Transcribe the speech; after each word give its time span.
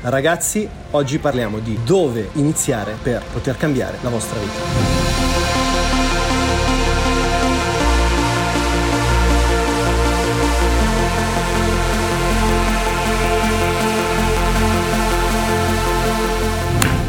Ragazzi, 0.00 0.68
oggi 0.92 1.18
parliamo 1.18 1.58
di 1.58 1.76
dove 1.84 2.30
iniziare 2.34 2.96
per 3.02 3.24
poter 3.32 3.56
cambiare 3.56 3.98
la 4.00 4.08
vostra 4.10 4.38
vita. 4.38 5.27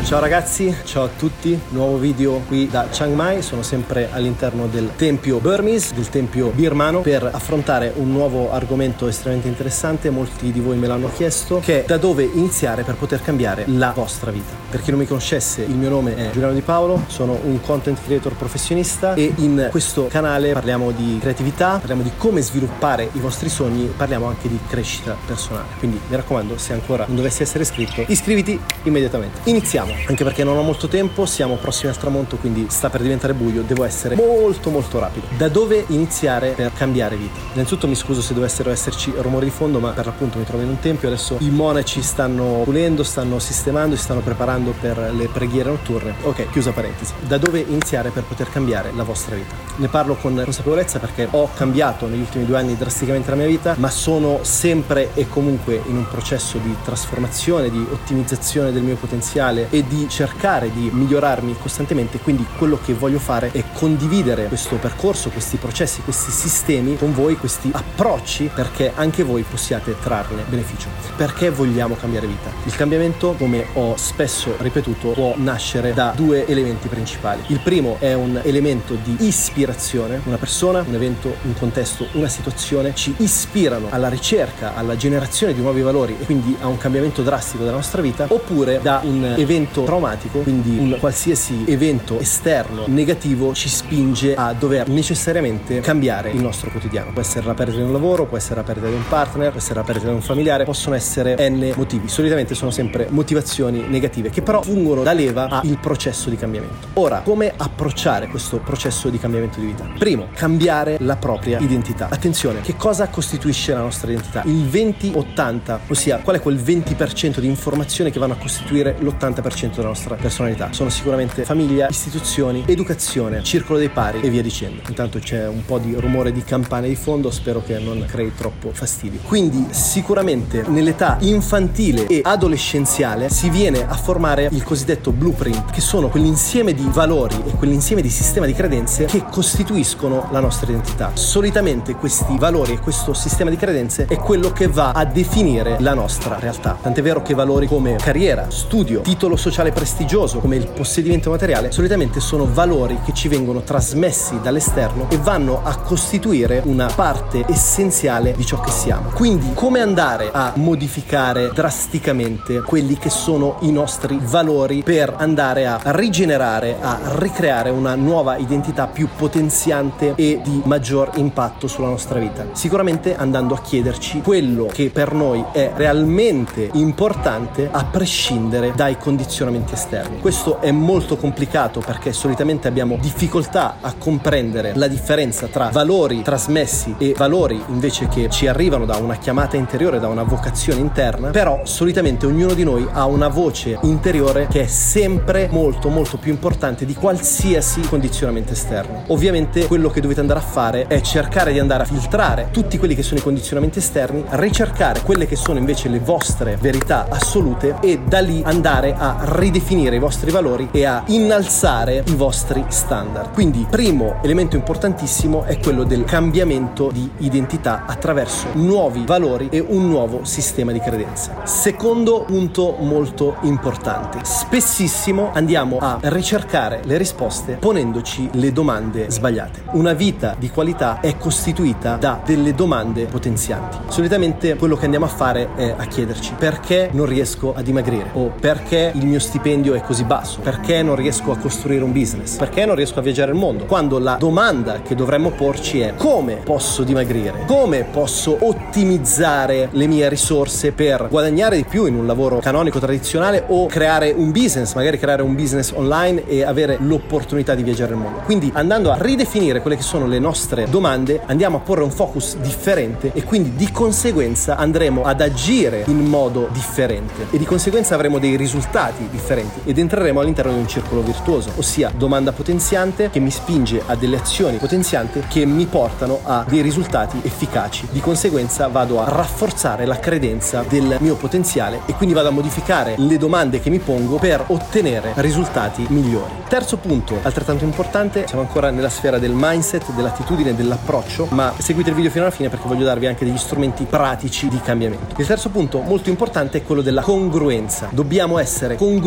Ciao 0.10 0.20
ragazzi, 0.20 0.76
ciao 0.86 1.04
a 1.04 1.10
tutti, 1.16 1.58
nuovo 1.70 1.98
video 1.98 2.42
qui 2.48 2.68
da 2.68 2.88
Chiang 2.90 3.14
Mai, 3.14 3.44
sono 3.44 3.62
sempre 3.62 4.10
all'interno 4.12 4.66
del 4.66 4.90
tempio 4.96 5.38
Burmese, 5.38 5.94
del 5.94 6.10
tempio 6.10 6.48
birmano, 6.50 7.02
per 7.02 7.30
affrontare 7.32 7.94
un 7.96 8.12
nuovo 8.12 8.52
argomento 8.52 9.08
estremamente 9.08 9.48
interessante, 9.48 10.10
molti 10.10 10.52
di 10.52 10.62
voi 10.62 10.78
me 10.78 10.88
l'hanno 10.88 11.12
chiesto, 11.14 11.60
che 11.64 11.84
è 11.84 11.86
da 11.86 11.98
dove 11.98 12.24
iniziare 12.24 12.82
per 12.82 12.96
poter 12.96 13.22
cambiare 13.22 13.66
la 13.68 13.92
vostra 13.94 14.32
vita. 14.32 14.52
Per 14.72 14.82
chi 14.82 14.90
non 14.90 15.00
mi 15.00 15.06
conoscesse, 15.06 15.62
il 15.62 15.76
mio 15.76 15.90
nome 15.90 16.16
è 16.16 16.32
Giuliano 16.32 16.56
Di 16.56 16.62
Paolo, 16.62 17.04
sono 17.06 17.38
un 17.44 17.62
content 17.62 18.00
creator 18.04 18.34
professionista 18.34 19.14
e 19.14 19.32
in 19.36 19.68
questo 19.70 20.08
canale 20.08 20.54
parliamo 20.54 20.90
di 20.90 21.20
creatività, 21.22 21.78
parliamo 21.78 22.02
di 22.02 22.14
come 22.18 22.42
sviluppare 22.42 23.10
i 23.14 23.20
vostri 23.20 23.48
sogni, 23.48 23.86
parliamo 23.96 24.26
anche 24.26 24.50
di 24.50 24.58
crescita 24.68 25.16
personale. 25.24 25.68
Quindi 25.78 26.00
mi 26.08 26.16
raccomando, 26.16 26.58
se 26.58 26.74
ancora 26.74 27.06
non 27.06 27.16
dovessi 27.16 27.44
essere 27.44 27.62
iscritto, 27.62 28.04
iscriviti 28.08 28.60
immediatamente. 28.86 29.42
Iniziamo 29.44 29.98
anche 30.08 30.24
perché 30.24 30.44
non 30.44 30.58
ho 30.58 30.62
molto 30.62 30.88
tempo, 30.88 31.26
siamo 31.26 31.56
prossimi 31.56 31.92
al 31.92 31.98
tramonto, 31.98 32.38
quindi 32.38 32.68
sta 32.70 32.90
per 32.90 33.02
diventare 33.02 33.34
buio, 33.34 33.62
devo 33.62 33.84
essere 33.84 34.16
molto 34.16 34.70
molto 34.70 35.00
rapido. 35.00 35.28
Da 35.38 35.48
dove 35.50 35.86
iniziare 35.88 36.52
per 36.52 36.72
cambiare 36.74 37.16
vita? 37.16 37.40
Innanzitutto 37.54 37.88
mi 37.88 37.96
scuso 37.96 38.22
se 38.22 38.34
dovessero 38.34 38.72
esserci 38.72 39.14
rumori 39.18 39.46
di 39.46 39.52
fondo, 39.52 39.80
ma 39.80 39.92
per 39.92 40.06
l'appunto 40.06 40.38
mi 40.38 40.46
trovo 40.46 40.64
in 40.64 40.70
un 40.70 40.80
tempio, 40.80 41.08
adesso 41.08 41.38
i 41.40 41.50
monaci 41.50 42.02
stanno 42.02 42.62
pulendo, 42.64 43.04
stanno 43.04 43.40
sistemando, 43.40 43.96
si 43.96 44.04
stanno 44.04 44.22
preparando 44.22 44.74
per 44.80 45.12
le 45.14 45.28
preghiere 45.28 45.70
notturne. 45.70 46.16
Ok, 46.24 46.50
chiusa 46.52 46.72
parentesi. 46.72 47.14
Da 47.28 47.38
dove 47.38 47.60
iniziare 47.60 48.10
per 48.10 48.24
poter 48.24 48.50
cambiare 48.50 48.92
la 48.96 49.04
vostra 49.04 49.36
vita? 49.36 49.54
Ne 49.76 49.88
parlo 49.88 50.16
con 50.16 50.42
consapevolezza 50.44 51.00
perché 51.00 51.28
ho 51.30 51.50
cambiato 51.54 52.08
negli 52.08 52.20
ultimi 52.20 52.46
due 52.46 52.58
anni 52.58 52.76
drasticamente 52.76 53.30
la 53.30 53.36
mia 53.36 53.48
vita, 53.48 53.76
ma 53.78 53.90
sono 53.90 54.40
sempre 54.42 55.12
e 55.14 55.28
comunque 55.28 55.82
in 55.86 55.98
un 55.98 56.08
processo 56.08 56.58
di 56.58 56.76
trasformazione, 56.84 57.70
di 57.70 57.86
ottimizzazione 57.92 58.72
del 58.72 58.84
mio 58.84 58.96
potenziale 58.96 59.68
e 59.70 59.84
di 59.90 60.08
cercare 60.08 60.72
di 60.72 60.90
migliorarmi 60.94 61.56
costantemente. 61.62 62.20
Quindi 62.20 62.46
quello 62.58 62.80
che 62.84 62.94
voglio 62.94 63.20
fare 63.20 63.52
è 63.52 63.64
condividere 63.74 64.46
questo 64.46 64.76
percorso, 64.76 65.30
questi 65.30 65.58
processi, 65.58 66.02
questi 66.02 66.32
sistemi 66.32 66.96
con 66.96 67.14
voi, 67.14 67.36
questi 67.36 67.70
approcci 67.74 68.50
perché 68.54 68.94
anche 68.96 69.24
voi 69.24 69.44
possiate 69.44 69.96
trarne 70.02 70.44
beneficio. 70.48 70.88
Perché 71.18 71.50
vogliamo 71.50 71.96
cambiare 71.96 72.28
vita? 72.28 72.50
Il 72.66 72.76
cambiamento, 72.76 73.34
come 73.38 73.66
ho 73.74 73.98
spesso 73.98 74.56
ripetuto, 74.60 75.10
può 75.10 75.34
nascere 75.38 75.94
da 75.94 76.14
due 76.16 76.48
elementi 76.48 76.88
principali. 76.88 77.42
Il 77.48 77.60
primo 77.60 77.98
è 78.00 78.14
un 78.14 78.40
elemento 78.44 78.96
di 79.04 79.16
ispirazione, 79.20 80.22
una 80.26 80.38
persona, 80.38 80.84
un 80.88 80.94
evento, 80.94 81.36
un 81.42 81.54
contesto, 81.58 82.08
una 82.14 82.28
situazione 82.28 82.94
ci 82.94 83.14
ispirano 83.18 83.88
alla 83.90 84.10
ricerca, 84.10 84.76
alla 84.76 84.96
generazione 84.96 85.54
di 85.54 85.62
nuovi 85.62 85.82
valori 85.82 86.16
e 86.20 86.26
quindi 86.26 86.56
a 86.62 86.68
un 86.68 86.78
cambiamento 86.78 87.22
drastico 87.22 87.64
della 87.64 87.76
nostra 87.76 88.02
vita, 88.02 88.26
oppure 88.30 88.80
da 88.82 89.02
un 89.04 89.34
evento 89.38 89.79
traumatico, 89.84 90.40
quindi 90.40 90.78
un 90.78 90.98
qualsiasi 91.00 91.64
evento 91.68 92.20
esterno 92.20 92.84
negativo 92.88 93.54
ci 93.54 93.70
spinge 93.70 94.36
a 94.36 94.54
dover 94.54 94.88
necessariamente 94.90 95.80
cambiare 95.80 96.32
il 96.32 96.42
nostro 96.42 96.70
quotidiano. 96.70 97.12
Può 97.12 97.22
essere 97.22 97.46
la 97.46 97.54
perdita 97.54 97.80
di 97.80 97.86
un 97.86 97.92
lavoro, 97.92 98.26
può 98.26 98.38
essere 98.38 98.56
la 98.56 98.64
perdita 98.64 98.88
di 98.88 98.96
un 98.96 99.08
partner, 99.08 99.50
può 99.50 99.60
essere 99.60 99.76
la 99.76 99.84
perdita 99.84 100.08
di 100.10 100.14
un 100.16 100.22
familiare, 100.22 100.64
possono 100.64 100.96
essere 100.96 101.50
n 101.50 101.74
motivi. 101.76 102.08
Solitamente 102.08 102.56
sono 102.56 102.72
sempre 102.72 103.08
motivazioni 103.10 103.86
negative 103.88 104.30
che 104.30 104.42
però 104.42 104.62
fungono 104.62 105.04
da 105.04 105.14
leva 105.14 105.48
al 105.50 105.78
processo 105.82 106.30
di 106.30 106.36
cambiamento. 106.36 106.88
Ora, 106.94 107.22
come 107.24 107.54
approcciare 107.56 108.28
questo 108.28 108.58
processo 108.58 109.10
di 109.10 109.18
cambiamento 109.18 109.60
di 109.60 109.68
vita? 109.68 109.88
Primo, 109.98 110.28
cambiare 110.34 110.98
la 111.00 111.16
propria 111.16 111.60
identità. 111.60 112.08
Attenzione, 112.10 112.62
che 112.62 112.76
cosa 112.76 113.08
costituisce 113.08 113.74
la 113.74 113.82
nostra 113.82 114.12
identità? 114.12 114.44
Il 114.46 114.66
20-80, 114.66 115.80
ossia 115.88 116.18
qual 116.18 116.38
è 116.38 116.42
quel 116.42 116.58
20% 116.58 117.40
di 117.40 117.48
informazioni 117.48 118.12
che 118.12 118.20
vanno 118.20 118.34
a 118.34 118.38
costituire 118.38 118.96
l'80% 119.00 119.69
della 119.78 119.90
nostra 119.90 120.16
personalità. 120.16 120.70
Sono 120.72 120.90
sicuramente 120.90 121.44
famiglia, 121.44 121.88
istituzioni, 121.90 122.64
educazione, 122.66 123.44
circolo 123.44 123.80
dei 123.80 123.90
pari 123.90 124.22
e 124.22 124.30
via 124.30 124.42
dicendo. 124.42 124.82
Intanto 124.88 125.20
c'è 125.20 125.48
un 125.48 125.66
po' 125.66 125.78
di 125.78 125.96
rumore 125.96 126.32
di 126.32 126.44
campane 126.44 126.88
di 126.88 126.96
fondo, 126.96 127.32
spero 127.32 127.62
che 127.64 127.78
non 127.80 128.06
crei 128.08 128.34
troppo 128.36 128.72
fastidi. 128.72 129.20
Quindi 129.24 129.68
sicuramente 129.72 130.64
nell'età 130.68 131.18
infantile 131.22 132.08
e 132.08 132.22
adolescenziale 132.24 133.30
si 133.30 133.50
viene 133.50 133.86
a 133.88 133.96
formare 133.96 134.50
il 134.52 134.64
cosiddetto 134.64 135.12
blueprint, 135.12 135.72
che 135.72 135.82
sono 135.82 136.10
quell'insieme 136.10 136.74
di 136.74 136.88
valori 136.92 137.36
e 137.46 137.52
quell'insieme 137.52 138.02
di 138.02 138.10
sistema 138.10 138.46
di 138.46 138.54
credenze 138.54 139.06
che 139.06 139.24
costituiscono 139.30 140.28
la 140.32 140.40
nostra 140.40 140.72
identità. 140.72 141.12
Solitamente 141.14 141.96
questi 141.96 142.38
valori 142.38 142.74
e 142.74 142.80
questo 142.80 143.14
sistema 143.14 143.50
di 143.50 143.58
credenze 143.58 144.06
è 144.06 144.16
quello 144.16 144.52
che 144.52 144.68
va 144.68 144.92
a 144.92 145.06
definire 145.06 145.78
la 145.80 145.94
nostra 145.94 146.40
realtà. 146.40 146.78
Tant'è 146.82 147.02
vero 147.02 147.22
che 147.22 147.34
valori 147.34 147.68
come 147.68 147.96
carriera, 147.98 148.50
studio, 148.50 149.02
titolo 149.02 149.36
sociale 149.36 149.59
prestigioso, 149.74 150.40
come 150.40 150.56
il 150.56 150.68
possedimento 150.68 151.30
materiale, 151.30 151.70
solitamente 151.74 152.22
sono 152.22 152.48
valori 152.50 152.98
che 153.04 153.14
ci 153.14 153.28
vengono 153.28 153.62
trasmessi 153.62 154.40
dall'esterno 154.42 155.08
e 155.10 155.18
vanno 155.18 155.60
a 155.62 155.76
costituire 155.80 156.62
una 156.64 156.90
parte 156.96 157.44
essenziale 157.46 158.34
di 158.38 158.46
ciò 158.46 158.62
che 158.62 158.72
siamo. 158.72 159.10
Quindi 159.10 159.52
come 159.54 159.82
andare 159.82 160.30
a 160.32 160.54
modificare 160.56 161.52
drasticamente 161.54 162.62
quelli 162.62 162.98
che 162.98 163.10
sono 163.10 163.58
i 163.62 163.72
nostri 163.74 164.18
valori 164.22 164.82
per 164.82 165.14
andare 165.18 165.68
a 165.68 165.78
rigenerare, 165.84 166.78
a 166.80 166.98
ricreare 167.18 167.70
una 167.70 167.96
nuova 167.96 168.38
identità 168.38 168.88
più 168.88 169.10
potenziante 169.14 170.14
e 170.16 170.40
di 170.42 170.62
maggior 170.64 171.12
impatto 171.16 171.68
sulla 171.68 171.90
nostra 171.90 172.18
vita? 172.18 172.46
Sicuramente 172.54 173.14
andando 173.14 173.56
a 173.56 173.60
chiederci 173.60 174.22
quello 174.22 174.68
che 174.68 174.90
per 174.90 175.12
noi 175.12 175.44
è 175.52 175.74
realmente 175.76 176.70
importante 176.74 177.68
a 177.70 177.84
prescindere 177.84 178.72
dai 178.74 178.98
condizionamenti 178.98 179.48
esterni. 179.72 180.20
Questo 180.20 180.62
è 180.62 180.72
molto 180.72 181.18
complicato 181.18 181.80
perché 181.80 182.14
solitamente 182.14 182.68
abbiamo 182.68 182.98
difficoltà 183.00 183.78
a 183.82 183.94
comprendere 183.98 184.74
la 184.76 184.88
differenza 184.88 185.48
tra 185.48 185.70
valori 185.70 186.22
trasmessi 186.22 186.96
e 186.98 187.14
valori 187.18 187.62
invece 187.68 188.08
che 188.08 188.30
ci 188.30 188.48
arrivano 188.48 188.86
da 188.86 188.98
una 188.98 189.18
chiamata 189.18 189.58
interiore, 189.58 190.00
da 190.00 190.08
una 190.08 190.24
vocazione 190.24 190.80
interna, 190.80 191.30
però 191.30 191.62
solitamente 191.64 192.26
ognuno 192.26 192.54
di 192.54 192.64
noi 192.64 192.88
ha 192.92 193.06
una 193.06 193.28
voce 193.28 193.78
interiore 193.84 194.48
che 194.48 194.62
è 194.62 194.68
sempre 194.68 195.48
molto 195.52 195.90
molto 195.90 196.18
più 196.18 196.32
importante 196.32 196.86
di 196.86 196.94
qualsiasi 196.94 197.82
condizionamento 197.82 198.54
esterno. 198.54 199.04
Ovviamente 199.08 199.68
quello 199.68 199.90
che 199.90 200.02
dovete 200.02 200.20
andare 200.20 200.40
a 200.40 200.44
fare 200.44 200.88
è 200.88 201.02
cercare 201.02 201.52
di 201.52 201.60
andare 201.60 201.84
a 201.84 201.86
filtrare 201.86 202.50
tutti 202.52 202.78
quelli 202.78 202.96
che 202.96 203.04
sono 203.04 203.20
i 203.20 203.24
condizionamenti 203.24 203.80
esterni, 203.80 204.24
ricercare 204.32 205.02
quelle 205.02 205.26
che 205.26 205.36
sono 205.36 205.60
invece 205.60 205.90
le 205.90 206.00
vostre 206.00 206.58
verità 206.60 207.08
assolute 207.10 207.78
e 207.82 208.00
da 208.06 208.20
lì 208.20 208.42
andare 208.44 208.94
a 208.98 209.18
ridefinire 209.30 209.96
i 209.96 210.00
vostri 210.00 210.32
valori 210.32 210.70
e 210.72 210.86
a 210.86 211.04
innalzare 211.08 212.04
i 212.08 212.16
vostri 212.16 212.64
standard. 212.68 213.32
Quindi, 213.34 213.66
primo 213.70 214.16
elemento 214.22 214.56
importantissimo 214.56 215.44
è 215.44 215.60
quello 215.60 215.84
del 215.84 216.04
cambiamento 216.04 216.90
di 216.92 217.10
identità 217.20 217.86
attraverso 217.86 218.48
nuovi 218.54 219.04
valori 219.06 219.48
e 219.52 219.60
un 219.60 219.88
nuovo 219.88 220.24
sistema 220.24 220.72
di 220.72 220.80
credenze. 220.80 221.36
Secondo 221.44 222.24
punto 222.24 222.76
molto 222.80 223.38
importante. 223.42 224.20
Spessissimo 224.24 225.32
andiamo 225.34 225.78
a 225.80 226.00
ricercare 226.02 226.82
le 226.84 226.98
risposte 226.98 227.54
ponendoci 227.54 228.30
le 228.34 228.52
domande 228.52 229.10
sbagliate. 229.10 229.64
Una 229.72 229.94
vita 229.94 230.36
di 230.38 230.50
qualità 230.50 231.00
è 231.00 231.18
costituita 231.18 231.96
da 231.96 232.22
delle 232.26 232.54
domande 232.54 233.06
potenzianti. 233.06 233.78
Solitamente 233.88 234.56
quello 234.56 234.76
che 234.76 234.86
andiamo 234.86 235.06
a 235.06 235.10
fare 235.10 235.50
è 235.56 235.74
a 235.76 235.86
chiederci 235.86 236.34
perché 236.38 236.90
non 236.92 237.06
riesco 237.06 237.54
a 237.56 237.62
dimagrire 237.62 238.10
o 238.14 238.32
perché 238.40 238.92
il 238.94 239.06
mio 239.06 239.19
stipendio 239.20 239.74
è 239.74 239.82
così 239.82 240.04
basso, 240.04 240.40
perché 240.42 240.82
non 240.82 240.96
riesco 240.96 241.32
a 241.32 241.38
costruire 241.38 241.84
un 241.84 241.92
business, 241.92 242.38
perché 242.38 242.66
non 242.66 242.76
riesco 242.76 243.00
a 243.00 243.02
viaggiare 243.02 243.32
il 243.32 243.38
mondo. 243.38 243.66
Quando 243.66 244.00
la 244.00 244.16
domanda 244.20 244.82
che 244.82 244.96
dovremmo 244.96 245.32
porci 245.32 245.80
è 245.82 245.94
come 245.96 246.36
posso 246.36 246.84
dimagrire, 246.84 247.44
come 247.46 247.84
posso 247.84 248.38
ottimizzare 248.40 249.70
le 249.72 249.88
mie 249.88 250.10
risorse 250.10 250.72
per 250.72 251.08
guadagnare 251.10 251.56
di 251.58 251.66
più 251.66 251.86
in 251.86 251.96
un 251.96 252.06
lavoro 252.06 252.40
canonico 252.40 252.80
tradizionale 252.80 253.44
o 253.48 253.66
creare 253.68 254.12
un 254.12 254.32
business, 254.32 254.74
magari 254.74 254.98
creare 254.98 255.22
un 255.22 255.36
business 255.36 255.72
online 255.72 256.26
e 256.28 256.44
avere 256.44 256.78
l'opportunità 256.80 257.56
di 257.56 257.64
viaggiare 257.64 257.92
il 257.92 257.98
mondo. 257.98 258.20
Quindi 258.26 258.52
andando 258.54 258.92
a 258.92 258.98
ridefinire 259.00 259.62
quelle 259.62 259.76
che 259.76 259.84
sono 259.84 260.08
le 260.08 260.20
nostre 260.20 260.68
domande, 260.70 261.22
andiamo 261.26 261.58
a 261.58 261.60
porre 261.60 261.84
un 261.84 261.92
focus 261.92 262.38
differente 262.38 263.12
e 263.14 263.24
quindi 263.24 263.56
di 263.56 263.72
conseguenza 263.72 264.56
andremo 264.56 265.04
ad 265.04 265.22
agire 265.22 265.84
in 265.88 266.06
modo 266.06 266.48
differente 266.52 267.28
e 267.32 267.38
di 267.38 267.46
conseguenza 267.46 267.96
avremo 267.96 268.20
dei 268.20 268.36
risultati 268.36 269.09
differenti 269.10 269.62
ed 269.66 269.78
entreremo 269.78 270.20
all'interno 270.20 270.52
di 270.52 270.60
un 270.60 270.68
circolo 270.68 271.02
virtuoso, 271.02 271.52
ossia 271.56 271.92
domanda 271.96 272.32
potenziante 272.32 273.10
che 273.10 273.20
mi 273.20 273.32
spinge 273.32 273.82
a 273.86 273.96
delle 273.96 274.18
azioni 274.18 274.58
potenzianti 274.58 275.24
che 275.28 275.46
mi 275.46 275.66
portano 275.66 276.20
a 276.24 276.46
dei 276.48 276.62
risultati 276.62 277.20
efficaci. 277.24 277.88
Di 277.92 278.00
conseguenza 278.00 278.68
vado 278.68 279.02
a 279.02 279.10
rafforzare 279.10 279.86
la 279.86 280.00
credenza 280.00 280.64
del 280.68 280.98
mio 281.00 281.16
potenziale 281.16 281.82
e 281.86 281.94
quindi 281.94 282.14
vado 282.14 282.30
a 282.30 282.32
modificare 282.32 282.96
le 282.98 283.18
domande 283.18 283.60
che 283.60 283.70
mi 283.70 283.80
pongo 283.80 284.18
per 284.18 284.44
ottenere 284.48 285.14
risultati 285.16 285.86
migliori. 285.90 286.34
Terzo 286.48 286.78
punto, 286.78 287.18
altrettanto 287.22 287.64
importante, 287.64 288.26
siamo 288.28 288.44
ancora 288.44 288.70
nella 288.70 288.90
sfera 288.90 289.20
del 289.20 289.34
mindset, 289.34 289.92
dell'attitudine, 289.92 290.56
dell'approccio, 290.56 291.28
ma 291.32 291.54
seguite 291.58 291.90
il 291.90 291.96
video 291.96 292.12
fino 292.12 292.24
alla 292.26 292.34
fine 292.34 292.50
perché 292.50 292.68
voglio 292.68 292.86
darvi 292.86 293.06
anche 293.08 293.26
degli 293.26 293.38
strumenti 293.38 293.86
pratici 293.86 294.48
di 294.48 294.60
cambiamento. 294.62 295.20
Il 295.20 295.28
terzo 295.28 295.50
punto 295.50 295.82
molto 295.82 296.10
importante 296.10 296.60
è 296.60 296.64
quello 296.64 296.82
della 296.82 297.02
congruenza. 297.02 297.90
Dobbiamo 297.92 298.38
essere 298.40 298.76
congruenti 298.76 298.99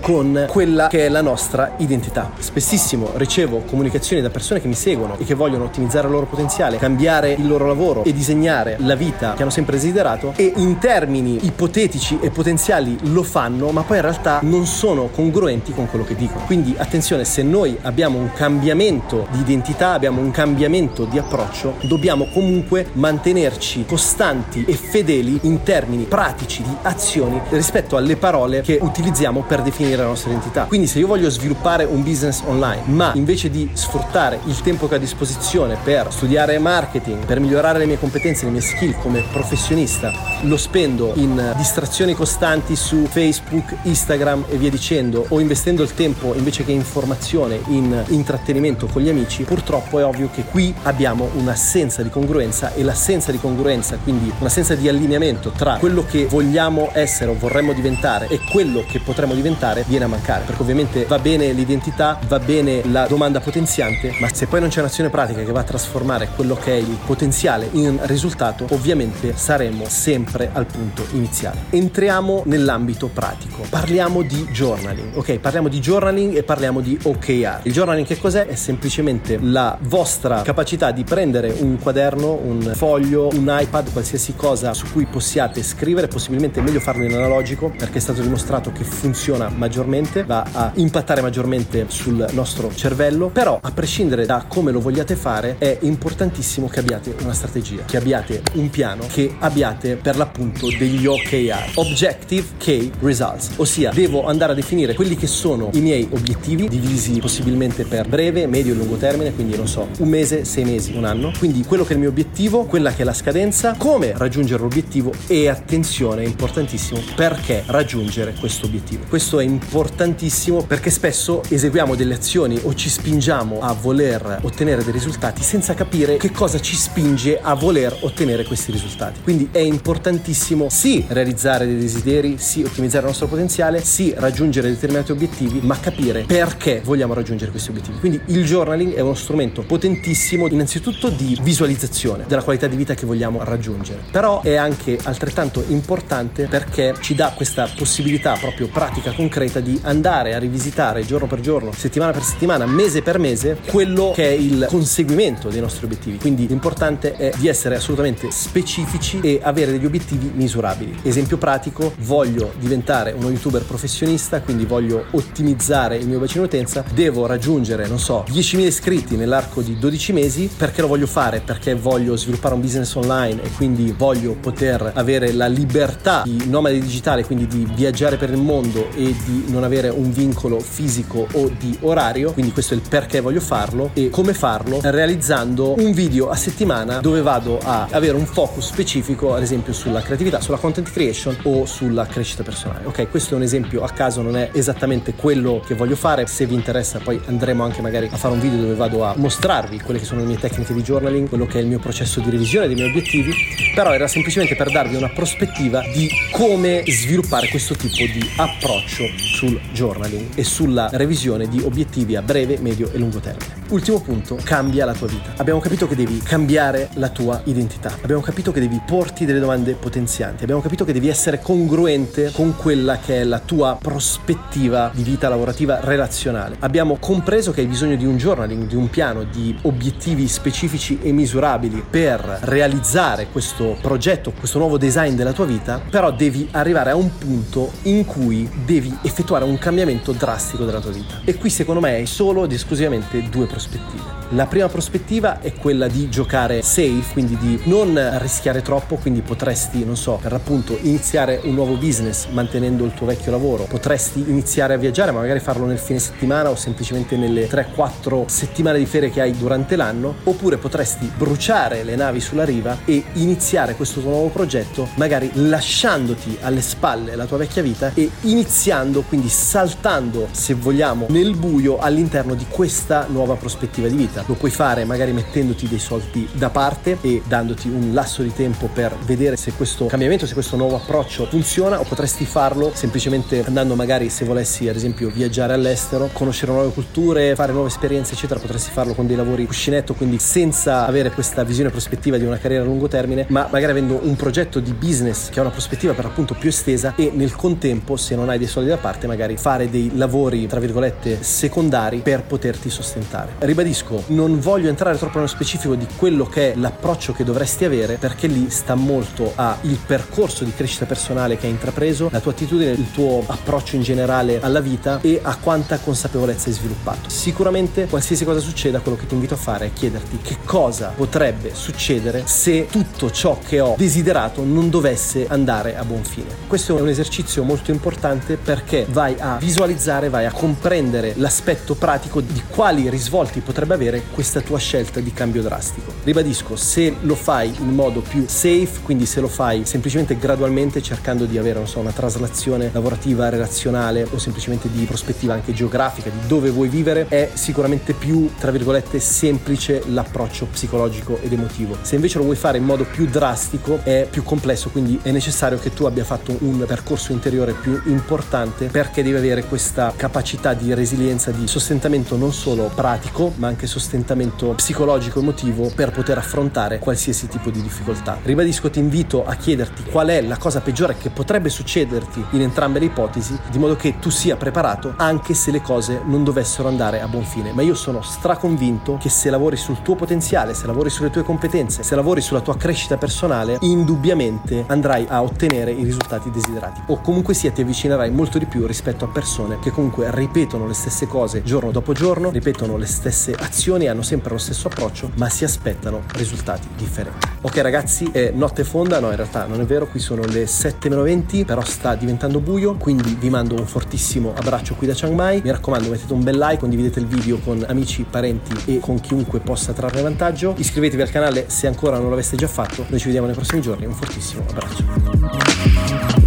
con 0.00 0.46
quella 0.48 0.88
che 0.88 1.06
è 1.06 1.08
la 1.08 1.22
nostra 1.22 1.74
identità. 1.78 2.30
Spessissimo 2.38 3.10
ricevo 3.14 3.62
comunicazioni 3.66 4.22
da 4.22 4.30
persone 4.30 4.60
che 4.60 4.68
mi 4.68 4.74
seguono 4.74 5.16
e 5.18 5.24
che 5.24 5.34
vogliono 5.34 5.64
ottimizzare 5.64 6.06
il 6.06 6.12
loro 6.12 6.26
potenziale, 6.26 6.76
cambiare 6.76 7.32
il 7.32 7.46
loro 7.46 7.66
lavoro 7.66 8.04
e 8.04 8.12
disegnare 8.12 8.76
la 8.80 8.94
vita 8.94 9.34
che 9.34 9.42
hanno 9.42 9.50
sempre 9.50 9.76
desiderato 9.76 10.32
e 10.36 10.52
in 10.56 10.78
termini 10.78 11.38
ipotetici 11.42 12.18
e 12.20 12.30
potenziali 12.30 12.96
lo 13.04 13.22
fanno, 13.22 13.70
ma 13.70 13.82
poi 13.82 13.96
in 13.96 14.02
realtà 14.02 14.40
non 14.42 14.66
sono 14.66 15.08
congruenti 15.08 15.72
con 15.72 15.88
quello 15.88 16.04
che 16.04 16.14
dicono. 16.14 16.44
Quindi 16.44 16.74
attenzione, 16.76 17.24
se 17.24 17.42
noi 17.42 17.76
abbiamo 17.82 18.18
un 18.18 18.32
cambiamento 18.32 19.26
di 19.30 19.40
identità, 19.40 19.92
abbiamo 19.92 20.20
un 20.20 20.30
cambiamento 20.30 21.04
di 21.04 21.18
approccio, 21.18 21.76
dobbiamo 21.82 22.26
comunque 22.32 22.86
mantenerci 22.92 23.84
costanti 23.86 24.64
e 24.66 24.74
fedeli 24.74 25.40
in 25.42 25.62
termini 25.62 26.04
pratici 26.04 26.62
di 26.62 26.74
azioni 26.82 27.40
rispetto 27.50 27.96
alle 27.96 28.16
parole 28.16 28.60
che 28.60 28.78
utilizziamo 28.80 29.21
per 29.46 29.62
definire 29.62 29.96
la 29.96 30.08
nostra 30.08 30.30
identità. 30.30 30.64
Quindi 30.64 30.88
se 30.88 30.98
io 30.98 31.06
voglio 31.06 31.30
sviluppare 31.30 31.84
un 31.84 32.02
business 32.02 32.42
online, 32.44 32.82
ma 32.86 33.12
invece 33.14 33.50
di 33.50 33.70
sfruttare 33.72 34.40
il 34.46 34.60
tempo 34.62 34.88
che 34.88 34.94
ho 34.94 34.96
a 34.96 35.00
disposizione 35.00 35.76
per 35.82 36.08
studiare 36.10 36.58
marketing, 36.58 37.24
per 37.24 37.38
migliorare 37.38 37.78
le 37.78 37.86
mie 37.86 37.98
competenze, 37.98 38.44
le 38.44 38.50
mie 38.50 38.60
skill 38.60 38.98
come 39.00 39.24
professionista, 39.30 40.12
lo 40.42 40.56
spendo 40.56 41.12
in 41.14 41.54
distrazioni 41.56 42.14
costanti 42.14 42.74
su 42.74 43.06
Facebook, 43.08 43.76
Instagram 43.82 44.46
e 44.50 44.56
via 44.56 44.70
dicendo, 44.70 45.24
o 45.28 45.38
investendo 45.38 45.82
il 45.82 45.94
tempo 45.94 46.34
invece 46.34 46.64
che 46.64 46.72
informazione 46.72 47.60
in 47.68 48.02
intrattenimento 48.08 48.86
con 48.86 49.02
gli 49.02 49.08
amici, 49.08 49.44
purtroppo 49.44 49.98
è 50.00 50.04
ovvio 50.04 50.30
che 50.32 50.42
qui 50.44 50.74
abbiamo 50.82 51.30
un'assenza 51.34 52.02
di 52.02 52.10
congruenza 52.10 52.74
e 52.74 52.82
l'assenza 52.82 53.30
di 53.30 53.38
congruenza, 53.38 53.98
quindi 54.02 54.32
un'assenza 54.38 54.74
di 54.74 54.88
allineamento 54.88 55.50
tra 55.50 55.76
quello 55.76 56.04
che 56.04 56.26
vogliamo 56.26 56.90
essere 56.92 57.30
o 57.30 57.36
vorremmo 57.38 57.72
diventare 57.72 58.26
e 58.28 58.40
quello 58.50 58.84
che 58.86 58.98
potremmo 59.12 59.34
diventare 59.34 59.84
viene 59.86 60.06
a 60.06 60.08
mancare, 60.08 60.44
perché 60.46 60.62
ovviamente 60.62 61.04
va 61.04 61.18
bene 61.18 61.52
l'identità, 61.52 62.18
va 62.26 62.38
bene 62.38 62.80
la 62.90 63.06
domanda 63.06 63.40
potenziante, 63.40 64.14
ma 64.20 64.28
se 64.32 64.46
poi 64.46 64.60
non 64.60 64.70
c'è 64.70 64.80
un'azione 64.80 65.10
pratica 65.10 65.42
che 65.42 65.52
va 65.52 65.60
a 65.60 65.64
trasformare 65.64 66.30
quello 66.34 66.54
che 66.54 66.72
è 66.72 66.76
il 66.76 66.96
potenziale 67.04 67.68
in 67.72 68.00
risultato, 68.04 68.66
ovviamente 68.70 69.34
saremo 69.36 69.84
sempre 69.86 70.48
al 70.52 70.64
punto 70.64 71.04
iniziale. 71.12 71.64
Entriamo 71.70 72.44
nell'ambito 72.46 73.08
pratico. 73.08 73.64
Parliamo 73.68 74.22
di 74.22 74.46
journaling, 74.50 75.14
ok? 75.16 75.38
Parliamo 75.38 75.68
di 75.68 75.78
journaling 75.78 76.34
e 76.34 76.42
parliamo 76.42 76.80
di 76.80 76.98
OKR. 77.02 77.60
Il 77.64 77.72
journaling 77.72 78.06
che 78.06 78.18
cos'è? 78.18 78.46
È 78.46 78.54
semplicemente 78.54 79.38
la 79.38 79.76
vostra 79.82 80.40
capacità 80.40 80.90
di 80.90 81.04
prendere 81.04 81.54
un 81.58 81.78
quaderno, 81.78 82.40
un 82.42 82.72
foglio, 82.74 83.28
un 83.28 83.54
iPad, 83.60 83.92
qualsiasi 83.92 84.34
cosa 84.34 84.72
su 84.72 84.90
cui 84.90 85.04
possiate 85.04 85.62
scrivere, 85.62 86.08
possibilmente 86.08 86.60
è 86.60 86.62
meglio 86.62 86.80
farlo 86.80 87.04
in 87.04 87.12
analogico 87.12 87.70
perché 87.76 87.98
è 87.98 88.00
stato 88.00 88.22
dimostrato 88.22 88.72
che 88.72 88.84
funziona 89.02 89.48
maggiormente, 89.48 90.22
va 90.22 90.46
a 90.52 90.70
impattare 90.76 91.22
maggiormente 91.22 91.86
sul 91.88 92.24
nostro 92.30 92.72
cervello, 92.72 93.30
però 93.30 93.58
a 93.60 93.72
prescindere 93.72 94.26
da 94.26 94.44
come 94.46 94.70
lo 94.70 94.78
vogliate 94.78 95.16
fare 95.16 95.56
è 95.58 95.78
importantissimo 95.80 96.68
che 96.68 96.78
abbiate 96.78 97.16
una 97.20 97.32
strategia, 97.32 97.82
che 97.84 97.96
abbiate 97.96 98.42
un 98.52 98.70
piano, 98.70 99.04
che 99.10 99.34
abbiate 99.40 99.96
per 99.96 100.16
l'appunto 100.16 100.68
degli 100.68 101.04
OKR, 101.04 101.72
Objective 101.74 102.46
Key 102.58 102.92
Results, 103.00 103.54
ossia 103.56 103.90
devo 103.90 104.24
andare 104.24 104.52
a 104.52 104.54
definire 104.54 104.94
quelli 104.94 105.16
che 105.16 105.26
sono 105.26 105.70
i 105.72 105.80
miei 105.80 106.06
obiettivi 106.12 106.68
divisi 106.68 107.18
possibilmente 107.18 107.84
per 107.84 108.06
breve, 108.06 108.46
medio 108.46 108.72
e 108.72 108.76
lungo 108.76 108.94
termine, 108.94 109.34
quindi 109.34 109.56
non 109.56 109.66
so, 109.66 109.88
un 109.98 110.08
mese, 110.08 110.44
sei 110.44 110.64
mesi, 110.64 110.94
un 110.94 111.06
anno, 111.06 111.32
quindi 111.38 111.64
quello 111.64 111.82
che 111.82 111.90
è 111.90 111.94
il 111.94 112.00
mio 112.00 112.10
obiettivo, 112.10 112.66
quella 112.66 112.92
che 112.92 113.02
è 113.02 113.04
la 113.04 113.14
scadenza, 113.14 113.74
come 113.76 114.12
raggiungere 114.16 114.62
l'obiettivo 114.62 115.12
e 115.26 115.48
attenzione, 115.48 116.22
è 116.22 116.26
importantissimo, 116.26 117.00
perché 117.16 117.64
raggiungere 117.66 118.34
questo 118.38 118.66
obiettivo. 118.66 118.91
Questo 119.08 119.40
è 119.40 119.44
importantissimo 119.44 120.62
perché 120.62 120.90
spesso 120.90 121.42
eseguiamo 121.48 121.94
delle 121.94 122.14
azioni 122.14 122.58
o 122.62 122.74
ci 122.74 122.88
spingiamo 122.88 123.60
a 123.60 123.72
voler 123.72 124.38
ottenere 124.42 124.82
dei 124.84 124.92
risultati 124.92 125.42
senza 125.42 125.74
capire 125.74 126.16
che 126.16 126.30
cosa 126.30 126.60
ci 126.60 126.76
spinge 126.76 127.40
a 127.40 127.54
voler 127.54 127.96
ottenere 128.00 128.44
questi 128.44 128.72
risultati. 128.72 129.20
Quindi 129.22 129.48
è 129.52 129.58
importantissimo 129.58 130.68
sì 130.68 131.04
realizzare 131.08 131.66
dei 131.66 131.78
desideri, 131.78 132.38
sì 132.38 132.62
ottimizzare 132.62 133.02
il 133.02 133.08
nostro 133.08 133.26
potenziale, 133.26 133.82
sì 133.82 134.14
raggiungere 134.16 134.68
determinati 134.68 135.12
obiettivi, 135.12 135.60
ma 135.62 135.78
capire 135.78 136.24
perché 136.24 136.80
vogliamo 136.84 137.14
raggiungere 137.14 137.50
questi 137.50 137.70
obiettivi. 137.70 137.98
Quindi 137.98 138.20
il 138.26 138.44
journaling 138.44 138.94
è 138.94 139.00
uno 139.00 139.14
strumento 139.14 139.62
potentissimo 139.62 140.48
innanzitutto 140.48 141.08
di 141.08 141.38
visualizzazione 141.42 142.24
della 142.26 142.42
qualità 142.42 142.66
di 142.66 142.76
vita 142.76 142.94
che 142.94 143.06
vogliamo 143.06 143.42
raggiungere, 143.44 144.02
però 144.10 144.42
è 144.42 144.54
anche 144.54 144.98
altrettanto 145.02 145.64
importante 145.68 146.46
perché 146.46 146.94
ci 147.00 147.14
dà 147.14 147.32
questa 147.34 147.68
possibilità 147.76 148.36
proprio 148.40 148.68
pratica 148.72 149.12
concreta 149.12 149.60
di 149.60 149.78
andare 149.82 150.34
a 150.34 150.38
rivisitare 150.38 151.04
giorno 151.04 151.26
per 151.26 151.40
giorno, 151.40 151.72
settimana 151.72 152.10
per 152.12 152.22
settimana, 152.22 152.64
mese 152.64 153.02
per 153.02 153.18
mese 153.18 153.58
quello 153.66 154.12
che 154.14 154.28
è 154.28 154.32
il 154.32 154.66
conseguimento 154.68 155.50
dei 155.50 155.60
nostri 155.60 155.84
obiettivi. 155.84 156.16
Quindi 156.16 156.46
l'importante 156.46 157.12
è 157.12 157.32
di 157.36 157.48
essere 157.48 157.76
assolutamente 157.76 158.30
specifici 158.30 159.20
e 159.20 159.40
avere 159.42 159.72
degli 159.72 159.84
obiettivi 159.84 160.32
misurabili. 160.34 161.00
Esempio 161.02 161.36
pratico, 161.36 161.92
voglio 161.98 162.52
diventare 162.58 163.12
uno 163.12 163.28
youtuber 163.28 163.62
professionista, 163.64 164.40
quindi 164.40 164.64
voglio 164.64 165.04
ottimizzare 165.10 165.98
il 165.98 166.08
mio 166.08 166.18
bacino 166.18 166.44
utenza, 166.44 166.82
devo 166.94 167.26
raggiungere, 167.26 167.86
non 167.86 167.98
so, 167.98 168.24
10.000 168.28 168.60
iscritti 168.60 169.16
nell'arco 169.16 169.60
di 169.60 169.78
12 169.78 170.12
mesi, 170.12 170.50
perché 170.56 170.80
lo 170.80 170.86
voglio 170.86 171.06
fare? 171.06 171.40
Perché 171.40 171.74
voglio 171.74 172.16
sviluppare 172.16 172.54
un 172.54 172.60
business 172.60 172.94
online 172.94 173.42
e 173.42 173.50
quindi 173.50 173.94
voglio 173.96 174.34
poter 174.34 174.92
avere 174.94 175.32
la 175.32 175.46
libertà 175.46 176.22
di 176.24 176.44
nomade 176.48 176.80
digitale, 176.80 177.24
quindi 177.24 177.46
di 177.46 177.68
viaggiare 177.74 178.16
per 178.16 178.30
il 178.30 178.38
mondo 178.38 178.60
e 178.94 179.14
di 179.24 179.44
non 179.48 179.64
avere 179.64 179.88
un 179.88 180.12
vincolo 180.12 180.60
fisico 180.60 181.26
o 181.32 181.50
di 181.58 181.76
orario, 181.80 182.32
quindi 182.32 182.52
questo 182.52 182.74
è 182.74 182.76
il 182.76 182.82
perché 182.88 183.20
voglio 183.20 183.40
farlo 183.40 183.90
e 183.94 184.08
come 184.10 184.34
farlo 184.34 184.78
realizzando 184.82 185.74
un 185.78 185.92
video 185.92 186.30
a 186.30 186.36
settimana 186.36 187.00
dove 187.00 187.22
vado 187.22 187.58
a 187.62 187.88
avere 187.90 188.16
un 188.16 188.26
focus 188.26 188.66
specifico 188.66 189.34
ad 189.34 189.42
esempio 189.42 189.72
sulla 189.72 190.00
creatività, 190.00 190.40
sulla 190.40 190.58
content 190.58 190.90
creation 190.90 191.36
o 191.44 191.66
sulla 191.66 192.06
crescita 192.06 192.42
personale. 192.42 192.86
Ok, 192.86 193.10
questo 193.10 193.34
è 193.34 193.36
un 193.36 193.42
esempio 193.42 193.82
a 193.82 193.90
caso, 193.90 194.22
non 194.22 194.36
è 194.36 194.50
esattamente 194.52 195.14
quello 195.14 195.62
che 195.66 195.74
voglio 195.74 195.96
fare, 195.96 196.26
se 196.26 196.46
vi 196.46 196.54
interessa 196.54 196.98
poi 196.98 197.20
andremo 197.26 197.64
anche 197.64 197.80
magari 197.80 198.08
a 198.10 198.16
fare 198.16 198.34
un 198.34 198.40
video 198.40 198.60
dove 198.60 198.74
vado 198.74 199.04
a 199.04 199.14
mostrarvi 199.16 199.80
quelle 199.80 199.98
che 199.98 200.04
sono 200.04 200.20
le 200.20 200.26
mie 200.26 200.38
tecniche 200.38 200.72
di 200.72 200.82
journaling, 200.82 201.28
quello 201.28 201.46
che 201.46 201.58
è 201.58 201.62
il 201.62 201.66
mio 201.66 201.78
processo 201.78 202.20
di 202.20 202.30
revisione 202.30 202.66
dei 202.66 202.76
miei 202.76 202.90
obiettivi, 202.90 203.32
però 203.74 203.92
era 203.92 204.06
semplicemente 204.06 204.54
per 204.54 204.70
darvi 204.70 204.96
una 204.96 205.08
prospettiva 205.08 205.82
di 205.92 206.08
come 206.30 206.82
sviluppare 206.86 207.48
questo 207.48 207.74
tipo 207.74 207.96
di 207.96 208.30
approccio 208.52 209.06
sul 209.16 209.58
journaling 209.72 210.30
e 210.34 210.44
sulla 210.44 210.88
revisione 210.92 211.48
di 211.48 211.60
obiettivi 211.60 212.16
a 212.16 212.22
breve, 212.22 212.58
medio 212.60 212.90
e 212.92 212.98
lungo 212.98 213.18
termine. 213.18 213.60
Ultimo 213.68 214.00
punto, 214.00 214.38
cambia 214.42 214.84
la 214.84 214.92
tua 214.92 215.06
vita. 215.06 215.32
Abbiamo 215.36 215.58
capito 215.58 215.88
che 215.88 215.96
devi 215.96 216.18
cambiare 216.18 216.90
la 216.94 217.08
tua 217.08 217.40
identità. 217.44 217.96
Abbiamo 218.02 218.20
capito 218.20 218.52
che 218.52 218.60
devi 218.60 218.80
porti 218.86 219.24
delle 219.24 219.40
domande 219.40 219.72
potenzianti. 219.72 220.42
Abbiamo 220.42 220.60
capito 220.60 220.84
che 220.84 220.92
devi 220.92 221.08
essere 221.08 221.40
congruente 221.40 222.30
con 222.32 222.54
quella 222.54 222.98
che 222.98 223.22
è 223.22 223.24
la 223.24 223.38
tua 223.38 223.78
prospettiva 223.80 224.90
di 224.92 225.02
vita 225.02 225.30
lavorativa 225.30 225.80
relazionale. 225.80 226.56
Abbiamo 226.58 226.96
compreso 227.00 227.52
che 227.52 227.62
hai 227.62 227.66
bisogno 227.66 227.96
di 227.96 228.04
un 228.04 228.18
journaling, 228.18 228.66
di 228.66 228.76
un 228.76 228.90
piano, 228.90 229.24
di 229.24 229.56
obiettivi 229.62 230.28
specifici 230.28 230.98
e 231.00 231.12
misurabili 231.12 231.82
per 231.88 232.40
realizzare 232.42 233.28
questo 233.32 233.78
progetto, 233.80 234.32
questo 234.32 234.58
nuovo 234.58 234.76
design 234.76 235.14
della 235.14 235.32
tua 235.32 235.46
vita, 235.46 235.80
però 235.88 236.12
devi 236.12 236.46
arrivare 236.50 236.90
a 236.90 236.96
un 236.96 237.16
punto 237.16 237.72
in 237.82 238.04
cui 238.04 238.41
devi 238.64 238.96
effettuare 239.02 239.44
un 239.44 239.58
cambiamento 239.58 240.12
drastico 240.12 240.64
della 240.64 240.80
tua 240.80 240.92
vita. 240.92 241.20
E 241.24 241.36
qui 241.36 241.50
secondo 241.50 241.80
me 241.80 241.94
hai 241.94 242.06
solo 242.06 242.44
ed 242.44 242.52
esclusivamente 242.52 243.28
due 243.28 243.46
prospettive. 243.46 244.20
La 244.34 244.46
prima 244.46 244.66
prospettiva 244.68 245.40
è 245.42 245.52
quella 245.52 245.88
di 245.88 246.08
giocare 246.08 246.62
safe, 246.62 247.04
quindi 247.12 247.36
di 247.36 247.60
non 247.64 248.16
rischiare 248.18 248.62
troppo, 248.62 248.96
quindi 248.96 249.20
potresti, 249.20 249.84
non 249.84 249.94
so, 249.94 250.18
per 250.22 250.32
appunto 250.32 250.78
iniziare 250.80 251.40
un 251.44 251.52
nuovo 251.52 251.74
business 251.74 252.28
mantenendo 252.28 252.86
il 252.86 252.94
tuo 252.94 253.04
vecchio 253.04 253.30
lavoro, 253.30 253.64
potresti 253.64 254.24
iniziare 254.26 254.72
a 254.72 254.78
viaggiare, 254.78 255.10
ma 255.10 255.20
magari 255.20 255.38
farlo 255.38 255.66
nel 255.66 255.76
fine 255.76 255.98
settimana 255.98 256.48
o 256.48 256.56
semplicemente 256.56 257.18
nelle 257.18 257.46
3-4 257.46 258.24
settimane 258.24 258.78
di 258.78 258.86
ferie 258.86 259.10
che 259.10 259.20
hai 259.20 259.36
durante 259.36 259.76
l'anno, 259.76 260.14
oppure 260.24 260.56
potresti 260.56 261.12
bruciare 261.14 261.82
le 261.82 261.94
navi 261.94 262.20
sulla 262.20 262.44
riva 262.44 262.78
e 262.86 263.04
iniziare 263.14 263.74
questo 263.74 264.00
tuo 264.00 264.12
nuovo 264.12 264.28
progetto, 264.28 264.88
magari 264.94 265.30
lasciandoti 265.34 266.38
alle 266.40 266.62
spalle 266.62 267.16
la 267.16 267.26
tua 267.26 267.36
vecchia 267.36 267.60
vita 267.60 267.90
e 267.92 268.10
iniziando, 268.32 269.02
quindi 269.02 269.28
saltando, 269.28 270.28
se 270.30 270.54
vogliamo, 270.54 271.06
nel 271.10 271.36
buio 271.36 271.78
all'interno 271.78 272.34
di 272.34 272.46
questa 272.48 273.06
nuova 273.08 273.34
prospettiva 273.34 273.88
di 273.88 273.94
vita. 273.96 274.24
Lo 274.26 274.34
puoi 274.34 274.50
fare 274.50 274.84
magari 274.84 275.12
mettendoti 275.12 275.68
dei 275.68 275.78
soldi 275.78 276.26
da 276.32 276.48
parte 276.48 276.98
e 277.02 277.22
dandoti 277.26 277.68
un 277.68 277.90
lasso 277.92 278.22
di 278.22 278.32
tempo 278.32 278.68
per 278.72 278.96
vedere 279.04 279.36
se 279.36 279.52
questo 279.52 279.86
cambiamento, 279.86 280.26
se 280.26 280.32
questo 280.32 280.56
nuovo 280.56 280.76
approccio 280.76 281.26
funziona 281.26 281.78
o 281.78 281.84
potresti 281.84 282.24
farlo 282.24 282.70
semplicemente 282.74 283.44
andando 283.46 283.74
magari 283.74 284.08
se 284.08 284.24
volessi 284.24 284.68
ad 284.68 284.76
esempio 284.76 285.10
viaggiare 285.10 285.52
all'estero, 285.52 286.08
conoscere 286.12 286.52
nuove 286.52 286.72
culture, 286.72 287.34
fare 287.34 287.52
nuove 287.52 287.68
esperienze 287.68 288.14
eccetera, 288.14 288.40
potresti 288.40 288.70
farlo 288.70 288.94
con 288.94 289.06
dei 289.06 289.16
lavori 289.16 289.44
cuscinetto, 289.44 289.94
quindi 289.94 290.18
senza 290.18 290.86
avere 290.86 291.10
questa 291.10 291.44
visione 291.44 291.68
prospettiva 291.68 292.16
di 292.16 292.24
una 292.24 292.38
carriera 292.38 292.62
a 292.62 292.66
lungo 292.66 292.88
termine, 292.88 293.26
ma 293.28 293.46
magari 293.50 293.72
avendo 293.72 294.00
un 294.02 294.16
progetto 294.16 294.58
di 294.58 294.72
business 294.72 295.28
che 295.28 295.38
ha 295.38 295.42
una 295.42 295.50
prospettiva 295.50 295.92
per 295.92 296.06
appunto 296.06 296.34
più 296.34 296.48
estesa 296.48 296.94
e 296.96 297.10
nel 297.14 297.36
contempo 297.36 297.96
se 297.96 298.14
non 298.14 298.21
hai 298.30 298.38
dei 298.38 298.46
soldi 298.46 298.68
da 298.68 298.76
parte 298.76 299.06
magari 299.06 299.36
fare 299.36 299.70
dei 299.70 299.92
lavori 299.94 300.46
tra 300.46 300.60
virgolette 300.60 301.22
secondari 301.22 301.98
per 301.98 302.22
poterti 302.24 302.70
sostentare. 302.70 303.32
Ribadisco, 303.38 304.04
non 304.08 304.40
voglio 304.40 304.68
entrare 304.68 304.98
troppo 304.98 305.16
nello 305.16 305.28
specifico 305.28 305.74
di 305.74 305.86
quello 305.96 306.26
che 306.26 306.52
è 306.52 306.56
l'approccio 306.56 307.12
che 307.12 307.24
dovresti 307.24 307.64
avere 307.64 307.96
perché 307.96 308.26
lì 308.26 308.50
sta 308.50 308.74
molto 308.74 309.32
a 309.34 309.56
il 309.62 309.78
percorso 309.84 310.44
di 310.44 310.52
crescita 310.54 310.86
personale 310.86 311.36
che 311.36 311.46
hai 311.46 311.52
intrapreso, 311.52 312.08
la 312.10 312.20
tua 312.20 312.32
attitudine, 312.32 312.70
il 312.70 312.90
tuo 312.92 313.22
approccio 313.26 313.76
in 313.76 313.82
generale 313.82 314.40
alla 314.40 314.60
vita 314.60 315.00
e 315.00 315.20
a 315.22 315.36
quanta 315.36 315.78
consapevolezza 315.78 316.48
hai 316.48 316.54
sviluppato. 316.54 317.08
Sicuramente 317.08 317.86
qualsiasi 317.86 318.24
cosa 318.24 318.40
succeda, 318.40 318.80
quello 318.80 318.96
che 318.96 319.06
ti 319.06 319.14
invito 319.14 319.34
a 319.34 319.38
fare 319.38 319.66
è 319.66 319.72
chiederti 319.72 320.18
che 320.22 320.38
cosa 320.44 320.92
potrebbe 320.94 321.54
succedere 321.54 322.22
se 322.26 322.66
tutto 322.70 323.10
ciò 323.10 323.38
che 323.44 323.60
ho 323.60 323.74
desiderato 323.76 324.44
non 324.44 324.70
dovesse 324.70 325.26
andare 325.28 325.76
a 325.76 325.84
buon 325.84 326.04
fine. 326.04 326.28
Questo 326.46 326.76
è 326.76 326.80
un 326.80 326.88
esercizio 326.88 327.42
molto 327.42 327.70
importante 327.70 328.11
perché 328.18 328.86
vai 328.88 329.16
a 329.18 329.36
visualizzare, 329.38 330.08
vai 330.08 330.26
a 330.26 330.32
comprendere 330.32 331.14
l'aspetto 331.16 331.74
pratico 331.74 332.20
di 332.20 332.42
quali 332.48 332.88
risvolti 332.90 333.40
potrebbe 333.40 333.74
avere 333.74 334.02
questa 334.12 334.40
tua 334.40 334.58
scelta 334.58 335.00
di 335.00 335.12
cambio 335.12 335.42
drastico. 335.42 335.92
Ribadisco, 336.04 336.56
se 336.56 336.96
lo 337.00 337.14
fai 337.14 337.54
in 337.58 337.74
modo 337.74 338.00
più 338.00 338.24
safe, 338.26 338.80
quindi 338.82 339.06
se 339.06 339.20
lo 339.20 339.28
fai 339.28 339.64
semplicemente 339.64 340.16
gradualmente 340.16 340.82
cercando 340.82 341.24
di 341.24 341.38
avere 341.38 341.64
so, 341.66 341.78
una 341.80 341.92
traslazione 341.92 342.70
lavorativa, 342.72 343.28
relazionale 343.28 344.06
o 344.10 344.18
semplicemente 344.18 344.70
di 344.70 344.84
prospettiva 344.84 345.34
anche 345.34 345.52
geografica 345.52 346.10
di 346.10 346.26
dove 346.26 346.50
vuoi 346.50 346.68
vivere, 346.68 347.06
è 347.08 347.30
sicuramente 347.34 347.92
più, 347.92 348.30
tra 348.38 348.50
virgolette, 348.50 349.00
semplice 349.00 349.82
l'approccio 349.86 350.46
psicologico 350.46 351.18
ed 351.22 351.32
emotivo. 351.32 351.76
Se 351.82 351.94
invece 351.94 352.18
lo 352.18 352.24
vuoi 352.24 352.36
fare 352.36 352.58
in 352.58 352.64
modo 352.64 352.84
più 352.84 353.06
drastico 353.06 353.80
è 353.82 354.06
più 354.10 354.22
complesso, 354.22 354.70
quindi 354.70 354.98
è 355.02 355.10
necessario 355.10 355.58
che 355.58 355.72
tu 355.72 355.84
abbia 355.84 356.04
fatto 356.04 356.36
un 356.40 356.64
percorso 356.66 357.12
interiore 357.12 357.52
più 357.52 357.80
importante 358.02 358.66
perché 358.66 359.02
devi 359.02 359.16
avere 359.16 359.44
questa 359.44 359.92
capacità 359.96 360.54
di 360.54 360.74
resilienza, 360.74 361.30
di 361.30 361.46
sostentamento 361.46 362.16
non 362.16 362.32
solo 362.32 362.70
pratico, 362.74 363.32
ma 363.36 363.46
anche 363.46 363.66
sostentamento 363.66 364.48
psicologico 364.48 365.20
emotivo 365.20 365.70
per 365.74 365.92
poter 365.92 366.18
affrontare 366.18 366.78
qualsiasi 366.78 367.28
tipo 367.28 367.50
di 367.50 367.62
difficoltà. 367.62 368.18
Ribadisco, 368.22 368.70
ti 368.70 368.80
invito 368.80 369.24
a 369.24 369.34
chiederti 369.34 369.84
qual 369.84 370.08
è 370.08 370.20
la 370.20 370.36
cosa 370.36 370.60
peggiore 370.60 370.96
che 370.98 371.10
potrebbe 371.10 371.48
succederti 371.48 372.24
in 372.30 372.42
entrambe 372.42 372.80
le 372.80 372.86
ipotesi, 372.86 373.38
di 373.50 373.58
modo 373.58 373.76
che 373.76 373.98
tu 374.00 374.10
sia 374.10 374.36
preparato 374.36 374.94
anche 374.96 375.34
se 375.34 375.50
le 375.50 375.62
cose 375.62 376.00
non 376.04 376.24
dovessero 376.24 376.68
andare 376.68 377.00
a 377.00 377.06
buon 377.06 377.24
fine. 377.24 377.52
Ma 377.52 377.62
io 377.62 377.74
sono 377.74 378.02
straconvinto 378.02 378.98
che 379.00 379.08
se 379.08 379.30
lavori 379.30 379.56
sul 379.56 379.80
tuo 379.82 379.94
potenziale, 379.94 380.54
se 380.54 380.66
lavori 380.66 380.90
sulle 380.90 381.10
tue 381.10 381.22
competenze, 381.22 381.82
se 381.84 381.94
lavori 381.94 382.20
sulla 382.20 382.40
tua 382.40 382.56
crescita 382.56 382.96
personale, 382.96 383.58
indubbiamente 383.60 384.64
andrai 384.66 385.06
a 385.08 385.22
ottenere 385.22 385.70
i 385.70 385.84
risultati 385.84 386.30
desiderati. 386.30 386.82
O 386.86 387.00
comunque 387.00 387.34
sia 387.34 387.50
ti 387.52 387.60
avvicinerai 387.60 387.90
molto 388.10 388.38
di 388.38 388.46
più 388.46 388.66
rispetto 388.66 389.04
a 389.04 389.08
persone 389.08 389.58
che 389.60 389.70
comunque 389.70 390.10
ripetono 390.10 390.66
le 390.66 390.74
stesse 390.74 391.06
cose 391.06 391.42
giorno 391.42 391.70
dopo 391.70 391.92
giorno, 391.92 392.30
ripetono 392.30 392.76
le 392.76 392.86
stesse 392.86 393.34
azioni, 393.38 393.88
hanno 393.88 394.02
sempre 394.02 394.30
lo 394.30 394.38
stesso 394.38 394.68
approccio, 394.68 395.10
ma 395.16 395.28
si 395.28 395.44
aspettano 395.44 396.02
risultati 396.14 396.68
differenti. 396.76 397.28
Ok 397.42 397.56
ragazzi, 397.58 398.08
è 398.12 398.30
notte 398.32 398.64
fonda, 398.64 399.00
no 399.00 399.10
in 399.10 399.16
realtà 399.16 399.46
non 399.46 399.60
è 399.60 399.64
vero, 399.64 399.86
qui 399.86 400.00
sono 400.00 400.22
le 400.24 400.44
7.20, 400.44 401.44
però 401.44 401.60
sta 401.62 401.94
diventando 401.94 402.40
buio, 402.40 402.74
quindi 402.76 403.16
vi 403.18 403.30
mando 403.30 403.54
un 403.54 403.66
fortissimo 403.66 404.32
abbraccio 404.34 404.74
qui 404.74 404.86
da 404.86 404.92
Chiang 404.92 405.14
Mai, 405.14 405.40
mi 405.42 405.50
raccomando 405.50 405.88
mettete 405.88 406.12
un 406.12 406.22
bel 406.22 406.38
like, 406.38 406.58
condividete 406.58 407.00
il 407.00 407.06
video 407.06 407.38
con 407.38 407.64
amici, 407.66 408.06
parenti 408.08 408.72
e 408.72 408.78
con 408.78 409.00
chiunque 409.00 409.40
possa 409.40 409.72
trarne 409.72 410.02
vantaggio, 410.02 410.54
iscrivetevi 410.56 411.02
al 411.02 411.10
canale 411.10 411.46
se 411.48 411.66
ancora 411.66 411.98
non 411.98 412.10
l'aveste 412.10 412.36
già 412.36 412.48
fatto, 412.48 412.86
noi 412.88 412.98
ci 412.98 413.06
vediamo 413.06 413.26
nei 413.26 413.34
prossimi 413.34 413.60
giorni, 413.60 413.86
un 413.86 413.94
fortissimo 413.94 414.44
abbraccio. 414.48 416.21